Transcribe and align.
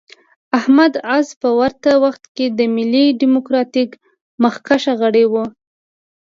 احمد 0.59 0.93
عز 1.11 1.27
په 1.41 1.49
ورته 1.59 1.91
وخت 2.03 2.23
کې 2.35 2.45
د 2.57 2.59
ملي 2.75 3.05
ډیموکراتیک 3.21 3.89
مخکښ 4.43 4.83
غړی 5.01 5.25
و. 5.31 5.33